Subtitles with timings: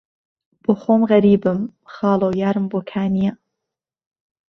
[0.63, 1.59] بۆخۆم غهریبم،
[1.93, 3.31] خاڵۆ یارم بۆکانییه